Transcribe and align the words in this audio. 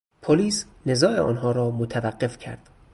پلیس 0.21 0.65
نزاع 0.85 1.19
آنها 1.19 1.51
را 1.51 1.71
متوقف 1.71 2.37
کرد. 2.37 2.69